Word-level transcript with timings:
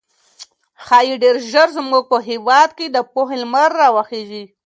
ښايي 0.85 1.15
ډېر 1.23 1.35
ژر 1.51 1.67
زموږ 1.77 2.03
په 2.11 2.17
هېواد 2.29 2.69
کې 2.77 2.85
د 2.89 2.97
پوهې 3.13 3.35
لمر 3.43 3.69
راوخېږي. 3.81 4.43